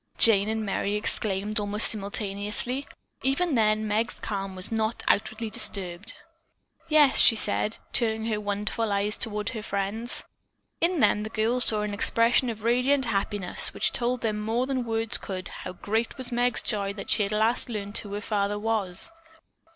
_"Jane 0.19 0.49
and 0.49 0.65
Merry 0.65 0.95
exclaimed 0.95 1.59
almost 1.59 1.87
simultaneously. 1.89 2.87
Even 3.21 3.53
then 3.53 3.87
Meg's 3.87 4.19
calm 4.19 4.55
was 4.55 4.71
not 4.71 5.03
outwardly 5.07 5.51
disturbed. 5.51 6.15
"Yes," 6.87 7.19
she 7.19 7.35
said, 7.35 7.77
turning 7.93 8.25
her 8.25 8.41
wonderful 8.41 8.91
eyes 8.91 9.15
toward 9.15 9.49
her 9.49 9.61
friends. 9.61 10.23
In 10.79 11.01
them 11.01 11.21
the 11.21 11.29
girls 11.29 11.65
saw 11.65 11.83
an 11.83 11.93
expression 11.93 12.49
of 12.49 12.63
radiant 12.63 13.05
happiness 13.05 13.75
which 13.75 13.91
told 13.91 14.21
them 14.21 14.39
more 14.39 14.65
than 14.65 14.85
words 14.85 15.19
could 15.19 15.49
how 15.49 15.73
great 15.73 16.17
was 16.17 16.31
Meg's 16.31 16.63
joy 16.63 16.93
that 16.93 17.11
she 17.11 17.21
had 17.21 17.31
at 17.31 17.37
last 17.39 17.69
learned 17.69 17.95
who 17.99 18.15
her 18.15 18.21
father 18.21 18.55
really 18.55 18.63
was. 18.63 19.11